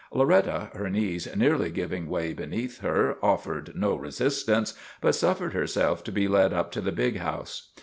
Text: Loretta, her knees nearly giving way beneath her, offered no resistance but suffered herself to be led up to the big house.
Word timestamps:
Loretta, 0.11 0.71
her 0.73 0.89
knees 0.89 1.27
nearly 1.35 1.69
giving 1.69 2.09
way 2.09 2.33
beneath 2.33 2.79
her, 2.79 3.17
offered 3.21 3.75
no 3.75 3.93
resistance 3.95 4.73
but 4.99 5.13
suffered 5.13 5.53
herself 5.53 6.03
to 6.05 6.11
be 6.11 6.27
led 6.27 6.51
up 6.53 6.71
to 6.71 6.81
the 6.81 6.91
big 6.91 7.17
house. 7.19 7.69